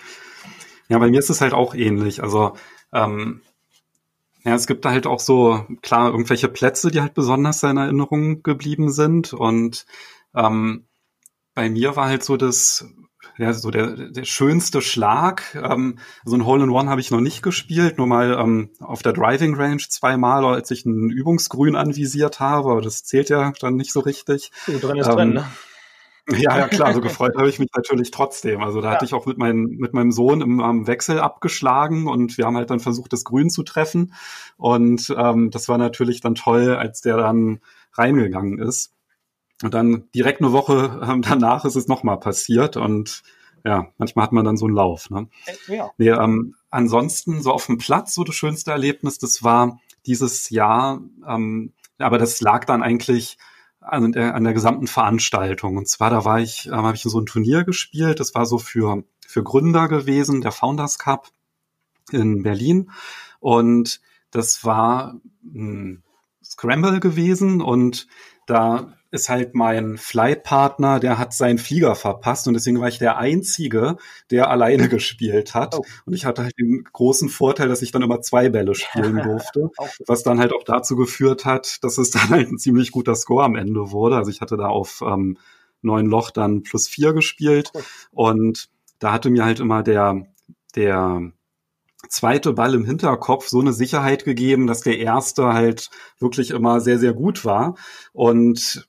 [0.89, 2.23] Ja, bei mir ist es halt auch ähnlich.
[2.23, 2.55] Also,
[2.93, 3.43] ähm,
[4.45, 8.43] ja, es gibt da halt auch so, klar, irgendwelche Plätze, die halt besonders in Erinnerung
[8.43, 9.33] geblieben sind.
[9.33, 9.87] Und
[10.35, 10.87] ähm,
[11.55, 12.87] bei mir war halt so das
[13.39, 15.55] ja, so der, der schönste Schlag.
[15.55, 19.55] Ähm, so ein Hole-in-One habe ich noch nicht gespielt, nur mal ähm, auf der Driving
[19.55, 24.01] Range zweimal, als ich ein Übungsgrün anvisiert habe, aber das zählt ja dann nicht so
[24.01, 24.53] richtig.
[24.67, 25.47] So drin ist ähm, drin, ne?
[26.29, 28.63] Ja, ja, klar, so gefreut habe ich mich natürlich trotzdem.
[28.63, 28.95] Also da ja.
[28.95, 32.57] hatte ich auch mit, mein, mit meinem Sohn im, am Wechsel abgeschlagen und wir haben
[32.57, 34.15] halt dann versucht, das Grün zu treffen.
[34.57, 37.61] Und ähm, das war natürlich dann toll, als der dann
[37.95, 38.93] reingegangen ist.
[39.63, 43.23] Und dann direkt eine Woche ähm, danach ist es nochmal passiert und
[43.65, 45.11] ja, manchmal hat man dann so einen Lauf.
[45.11, 45.29] Ne?
[45.47, 45.91] Äh, ja.
[45.99, 51.03] Nee, ähm, ansonsten so auf dem Platz so das schönste Erlebnis, das war dieses Jahr,
[51.29, 53.37] ähm, aber das lag dann eigentlich
[53.81, 55.77] an der, an der gesamten Veranstaltung.
[55.77, 58.21] Und zwar da war ich, ähm, habe ich so ein Turnier gespielt.
[58.21, 61.29] Das war so für für Gründer gewesen, der Founders Cup
[62.11, 62.91] in Berlin.
[63.39, 64.01] Und
[64.33, 66.03] das war ein
[66.43, 68.09] Scramble gewesen und
[68.47, 73.19] da ist halt mein Flightpartner, der hat seinen Flieger verpasst und deswegen war ich der
[73.19, 73.97] Einzige,
[74.31, 75.75] der alleine gespielt hat.
[75.77, 75.85] Oh.
[76.07, 79.71] Und ich hatte halt den großen Vorteil, dass ich dann immer zwei Bälle spielen durfte,
[80.07, 83.45] was dann halt auch dazu geführt hat, dass es dann halt ein ziemlich guter Score
[83.45, 84.17] am Ende wurde.
[84.17, 85.39] Also ich hatte da auf ähm,
[85.83, 87.83] neun Loch dann plus vier gespielt cool.
[88.13, 88.69] und
[88.99, 90.27] da hatte mir halt immer der,
[90.77, 91.33] der
[92.09, 96.99] zweite Ball im Hinterkopf so eine Sicherheit gegeben, dass der erste halt wirklich immer sehr,
[96.99, 97.77] sehr gut war.
[98.13, 98.89] Und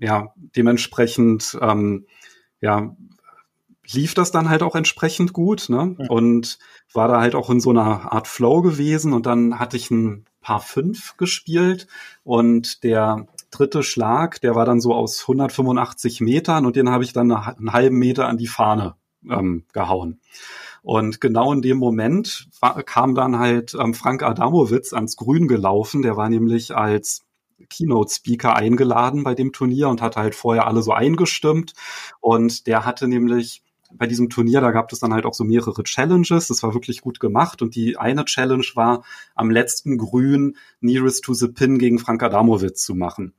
[0.00, 2.06] ja, dementsprechend, ähm,
[2.60, 2.96] ja,
[3.90, 5.96] lief das dann halt auch entsprechend gut, ne?
[5.98, 6.06] Mhm.
[6.08, 6.58] Und
[6.92, 10.24] war da halt auch in so einer Art Flow gewesen und dann hatte ich ein
[10.40, 11.86] paar fünf gespielt
[12.22, 17.12] und der dritte Schlag, der war dann so aus 185 Metern und den habe ich
[17.12, 18.94] dann einen halben Meter an die Fahne
[19.28, 20.20] ähm, gehauen.
[20.82, 26.02] Und genau in dem Moment war, kam dann halt ähm, Frank Adamowitz ans Grün gelaufen.
[26.02, 27.24] Der war nämlich als
[27.64, 31.72] Keynote-Speaker eingeladen bei dem Turnier und hat halt vorher alle so eingestimmt.
[32.20, 33.62] Und der hatte nämlich
[33.96, 36.48] bei diesem Turnier, da gab es dann halt auch so mehrere Challenges.
[36.48, 37.62] Das war wirklich gut gemacht.
[37.62, 42.84] Und die eine Challenge war, am letzten Grün Nearest to the Pin gegen Frank Adamowitz
[42.84, 43.34] zu machen.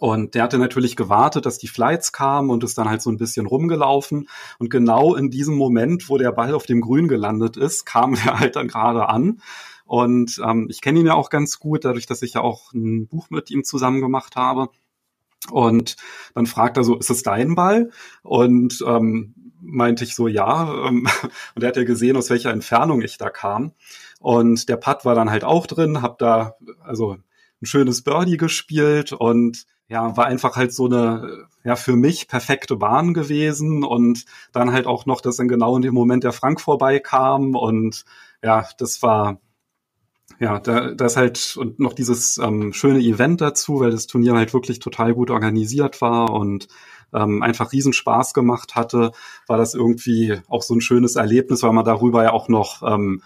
[0.00, 3.18] Und der hatte natürlich gewartet, dass die Flights kamen und ist dann halt so ein
[3.18, 4.28] bisschen rumgelaufen.
[4.58, 8.40] Und genau in diesem Moment, wo der Ball auf dem Grün gelandet ist, kam er
[8.40, 9.40] halt dann gerade an.
[9.92, 13.08] Und ähm, ich kenne ihn ja auch ganz gut, dadurch, dass ich ja auch ein
[13.08, 14.70] Buch mit ihm zusammen gemacht habe.
[15.50, 15.96] Und
[16.34, 17.90] dann fragt er so, ist es dein Ball?
[18.22, 20.62] Und ähm, meinte ich so, ja.
[20.88, 21.10] Und
[21.60, 23.72] er hat ja gesehen, aus welcher Entfernung ich da kam.
[24.18, 27.18] Und der Putt war dann halt auch drin, hab da also
[27.60, 32.76] ein schönes Birdie gespielt und ja, war einfach halt so eine, ja, für mich perfekte
[32.76, 36.62] Bahn gewesen und dann halt auch noch, dass dann genau in dem Moment der Frank
[36.62, 38.06] vorbeikam und
[38.42, 39.38] ja, das war,
[40.38, 44.52] ja, da, das halt und noch dieses ähm, schöne Event dazu, weil das Turnier halt
[44.52, 46.68] wirklich total gut organisiert war und
[47.14, 49.12] ähm, einfach riesen Spaß gemacht hatte,
[49.46, 53.22] war das irgendwie auch so ein schönes Erlebnis, weil man darüber ja auch noch, ähm,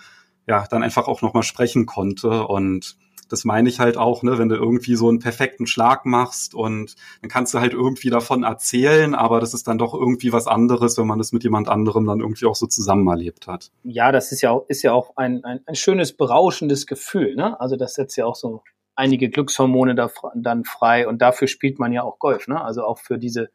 [0.46, 2.96] ja, dann einfach auch noch mal sprechen konnte und
[3.28, 6.94] das meine ich halt auch, ne, wenn du irgendwie so einen perfekten Schlag machst und
[7.20, 10.96] dann kannst du halt irgendwie davon erzählen, aber das ist dann doch irgendwie was anderes,
[10.98, 13.70] wenn man das mit jemand anderem dann irgendwie auch so zusammen erlebt hat.
[13.82, 17.60] Ja, das ist ja auch, ist ja auch ein, ein, ein schönes, berauschendes Gefühl, ne?
[17.60, 18.62] Also das setzt ja auch so
[18.94, 22.62] einige Glückshormone da, dann frei und dafür spielt man ja auch Golf, ne?
[22.62, 23.50] Also auch für diese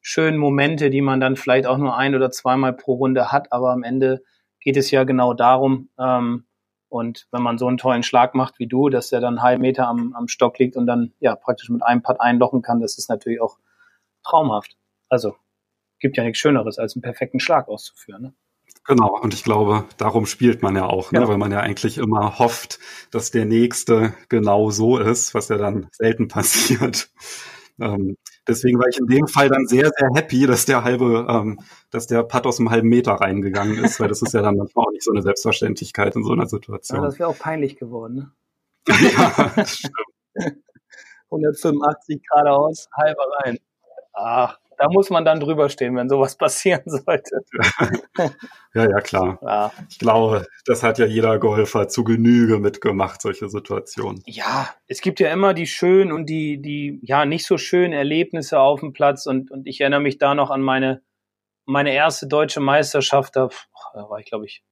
[0.00, 3.72] schönen Momente, die man dann vielleicht auch nur ein oder zweimal pro Runde hat, aber
[3.72, 4.22] am Ende
[4.60, 6.44] geht es ja genau darum, ähm,
[6.88, 9.62] und wenn man so einen tollen Schlag macht wie du, dass der dann einen halben
[9.62, 12.98] Meter am, am Stock liegt und dann ja praktisch mit einem Putt einlochen kann, das
[12.98, 13.58] ist natürlich auch
[14.24, 14.76] traumhaft.
[15.08, 15.36] Also
[16.00, 18.22] gibt ja nichts Schöneres, als einen perfekten Schlag auszuführen.
[18.22, 18.34] Ne?
[18.84, 21.20] Genau, und ich glaube, darum spielt man ja auch, ne?
[21.20, 21.28] Ja.
[21.28, 22.78] weil man ja eigentlich immer hofft,
[23.10, 27.10] dass der nächste genau so ist, was ja dann selten passiert.
[27.80, 28.16] Ähm,
[28.48, 31.60] Deswegen war ich in dem Fall dann sehr, sehr happy, dass der halbe, ähm,
[31.90, 34.86] dass der Putt aus einem halben Meter reingegangen ist, weil das ist ja dann manchmal
[34.86, 37.00] auch nicht so eine Selbstverständlichkeit in so einer Situation.
[37.00, 38.14] Ja, das wäre auch peinlich geworden.
[38.14, 38.32] Ne?
[39.12, 39.94] ja, das stimmt.
[41.30, 43.58] 185 geradeaus, halber rein.
[44.14, 47.42] Ach, da muss man dann drüber stehen, wenn sowas passieren sollte.
[48.74, 49.38] ja, ja, klar.
[49.42, 49.72] Ja.
[49.90, 54.22] Ich glaube, das hat ja jeder Golfer zu Genüge mitgemacht, solche Situationen.
[54.26, 58.60] Ja, es gibt ja immer die schönen und die, die, ja, nicht so schönen Erlebnisse
[58.60, 61.02] auf dem Platz und, und ich erinnere mich da noch an meine,
[61.64, 63.48] meine erste deutsche Meisterschaft, da,
[63.94, 64.64] da war ich, glaube ich,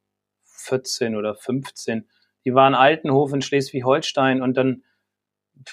[0.45, 2.09] 14 oder 15.
[2.45, 4.83] Die war in Altenhof in Schleswig-Holstein und dann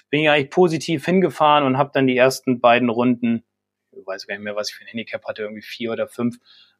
[0.09, 3.43] bin ich eigentlich positiv hingefahren und habe dann die ersten beiden Runden
[4.05, 6.37] weiß gar nicht mehr, was ich für ein Handicap hatte, irgendwie vier oder fünf,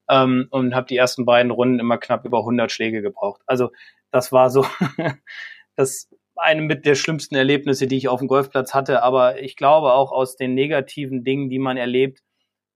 [0.10, 3.42] ähm, und habe die ersten beiden Runden immer knapp über 100 Schläge gebraucht.
[3.46, 3.72] Also
[4.12, 4.66] das war so
[5.76, 9.04] das eine mit der schlimmsten Erlebnisse, die ich auf dem Golfplatz hatte.
[9.04, 12.22] Aber ich glaube auch aus den negativen Dingen, die man erlebt,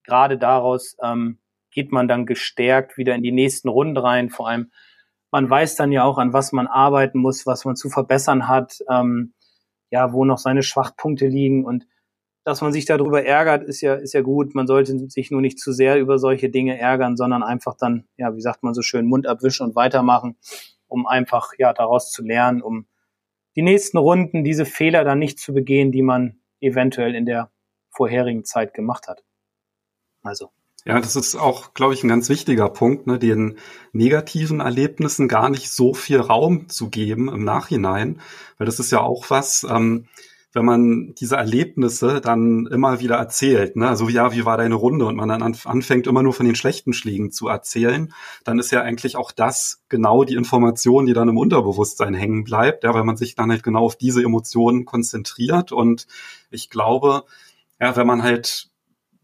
[0.03, 1.39] gerade daraus ähm,
[1.71, 4.29] geht man dann gestärkt wieder in die nächsten Runden rein.
[4.29, 4.71] Vor allem,
[5.31, 8.79] man weiß dann ja auch, an was man arbeiten muss, was man zu verbessern hat,
[8.89, 9.33] ähm,
[9.89, 11.85] ja, wo noch seine Schwachpunkte liegen und
[12.47, 14.55] dass man sich darüber ärgert, ist ja, ist ja gut.
[14.55, 18.33] Man sollte sich nur nicht zu sehr über solche Dinge ärgern, sondern einfach dann, ja,
[18.37, 20.37] wie sagt man so schön, Mund abwischen und weitermachen,
[20.87, 22.85] um einfach, ja, daraus zu lernen, um
[23.57, 27.51] die nächsten Runden diese Fehler dann nicht zu begehen, die man eventuell in der
[27.89, 29.25] vorherigen Zeit gemacht hat.
[30.23, 30.49] Also.
[30.85, 33.57] Ja, das ist auch, glaube ich, ein ganz wichtiger Punkt, ne, den
[33.91, 38.21] negativen Erlebnissen gar nicht so viel Raum zu geben im Nachhinein,
[38.57, 40.07] weil das ist ja auch was, ähm,
[40.53, 43.87] wenn man diese Erlebnisse dann immer wieder erzählt, ne?
[43.87, 46.93] also ja, wie war deine Runde und man dann anfängt immer nur von den schlechten
[46.93, 51.37] Schlägen zu erzählen, dann ist ja eigentlich auch das genau die Information, die dann im
[51.37, 56.07] Unterbewusstsein hängen bleibt, ja, weil man sich dann halt genau auf diese Emotionen konzentriert und
[56.49, 57.23] ich glaube,
[57.79, 58.69] ja, wenn man halt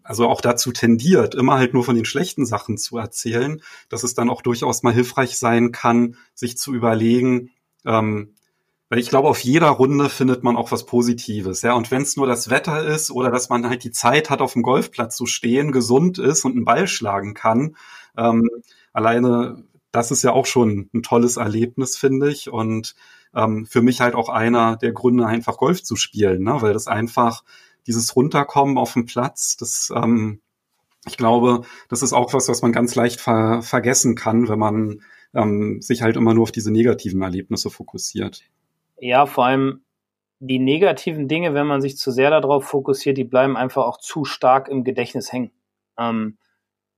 [0.03, 4.13] also auch dazu tendiert, immer halt nur von den schlechten Sachen zu erzählen, dass es
[4.13, 7.51] dann auch durchaus mal hilfreich sein kann, sich zu überlegen,
[7.85, 8.32] ähm,
[8.93, 11.73] weil ich glaube, auf jeder Runde findet man auch was Positives, ja.
[11.73, 14.53] Und wenn es nur das Wetter ist oder dass man halt die Zeit hat, auf
[14.53, 17.75] dem Golfplatz zu stehen, gesund ist und einen Ball schlagen kann,
[18.15, 18.47] ähm,
[18.93, 22.51] alleine das ist ja auch schon ein tolles Erlebnis, finde ich.
[22.51, 22.93] Und
[23.33, 26.61] ähm, für mich halt auch einer der Gründe, einfach Golf zu spielen, ne?
[26.61, 27.43] weil das einfach
[27.87, 30.39] dieses Runterkommen auf dem Platz, das ähm,
[31.07, 35.01] ich glaube, das ist auch was, was man ganz leicht ver vergessen kann, wenn man
[35.33, 38.43] ähm, sich halt immer nur auf diese negativen Erlebnisse fokussiert.
[38.97, 39.83] Ja, vor allem
[40.39, 44.25] die negativen Dinge, wenn man sich zu sehr darauf fokussiert, die bleiben einfach auch zu
[44.25, 45.51] stark im Gedächtnis hängen.
[45.97, 46.37] Ähm,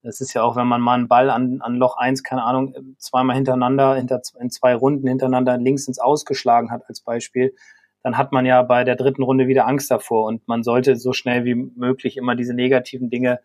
[0.02, 2.96] das ist ja auch, wenn man mal einen Ball an, an Loch eins, keine Ahnung,
[2.98, 7.56] zweimal hintereinander, hinter, in zwei Runden hintereinander links ins Ausgeschlagen hat als Beispiel,
[8.04, 11.12] dann hat man ja bei der dritten Runde wieder Angst davor und man sollte so
[11.12, 13.40] schnell wie möglich immer diese negativen Dinge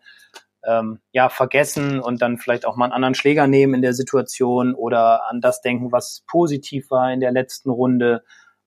[0.65, 4.75] ähm, ja vergessen und dann vielleicht auch mal einen anderen Schläger nehmen in der Situation
[4.75, 8.23] oder an das denken, was positiv war in der letzten Runde.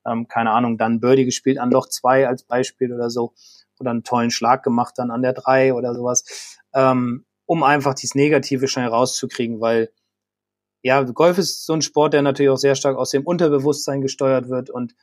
[0.07, 3.33] Ähm, keine Ahnung, dann Birdie gespielt an Loch zwei als Beispiel oder so
[3.79, 6.59] oder einen tollen Schlag gemacht dann an der drei oder sowas.
[6.75, 9.91] Ähm, um einfach dieses Negative schnell rauszukriegen, weil
[10.83, 14.49] ja, Golf ist so ein Sport, der natürlich auch sehr stark aus dem Unterbewusstsein gesteuert
[14.49, 14.95] wird und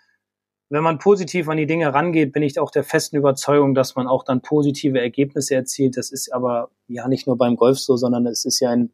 [0.71, 4.07] wenn man positiv an die Dinge rangeht, bin ich auch der festen Überzeugung, dass man
[4.07, 5.97] auch dann positive Ergebnisse erzielt.
[5.97, 8.89] Das ist aber ja nicht nur beim Golf so, sondern es ist ja in,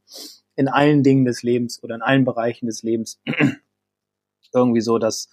[0.56, 3.22] in allen Dingen des Lebens oder in allen Bereichen des Lebens
[4.54, 5.30] irgendwie so, dass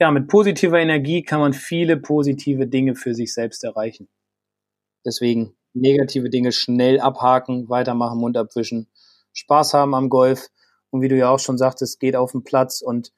[0.00, 4.08] ja, mit positiver Energie kann man viele positive Dinge für sich selbst erreichen.
[5.04, 8.86] Deswegen negative Dinge schnell abhaken, weitermachen, Mund abwischen,
[9.32, 10.50] Spaß haben am Golf.
[10.90, 13.12] Und wie du ja auch schon sagtest, geht auf den Platz und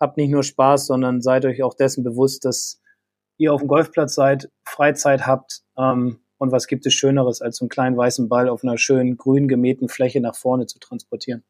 [0.00, 2.80] habt nicht nur Spaß, sondern seid euch auch dessen bewusst, dass
[3.36, 5.62] ihr auf dem Golfplatz seid, Freizeit habt.
[5.76, 9.16] Ähm, und was gibt es Schöneres, als so einen kleinen weißen Ball auf einer schönen
[9.16, 11.44] grün gemähten Fläche nach vorne zu transportieren?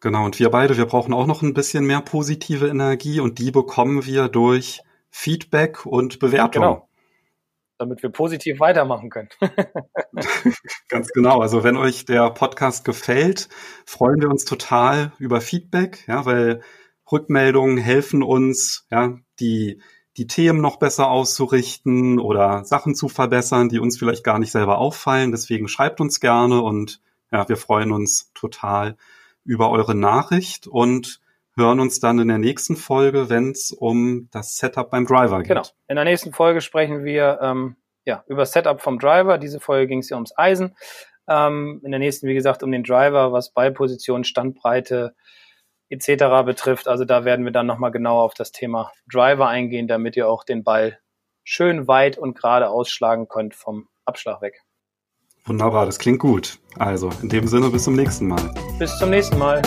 [0.00, 3.50] Genau, und wir beide, wir brauchen auch noch ein bisschen mehr positive Energie und die
[3.50, 6.62] bekommen wir durch Feedback und Bewertung.
[6.62, 6.88] Genau
[7.78, 9.28] damit wir positiv weitermachen können.
[10.88, 11.40] Ganz genau.
[11.40, 13.48] Also wenn euch der Podcast gefällt,
[13.84, 16.62] freuen wir uns total über Feedback, ja, weil
[17.10, 19.80] Rückmeldungen helfen uns, ja, die
[20.16, 24.78] die Themen noch besser auszurichten oder Sachen zu verbessern, die uns vielleicht gar nicht selber
[24.78, 25.30] auffallen.
[25.30, 28.96] Deswegen schreibt uns gerne und ja, wir freuen uns total
[29.44, 31.20] über eure Nachricht und
[31.54, 35.48] hören uns dann in der nächsten Folge, wenn es um das Setup beim Driver geht.
[35.48, 35.62] Genau.
[35.88, 39.38] In der nächsten Folge sprechen wir ähm, ja, über Setup vom Driver.
[39.38, 40.76] Diese Folge ging es ja ums Eisen.
[41.28, 45.14] Ähm, in der nächsten, wie gesagt, um den Driver, was Ballposition, Standbreite
[45.88, 46.44] etc.
[46.44, 46.88] betrifft.
[46.88, 50.44] Also da werden wir dann nochmal genauer auf das Thema Driver eingehen, damit ihr auch
[50.44, 50.98] den Ball
[51.44, 54.62] schön weit und gerade ausschlagen könnt vom Abschlag weg.
[55.44, 56.58] Wunderbar, das klingt gut.
[56.76, 58.52] Also in dem Sinne bis zum nächsten Mal.
[58.78, 59.62] Bis zum nächsten Mal.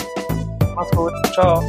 [0.74, 1.12] Macht's gut.
[1.32, 1.62] Ciao.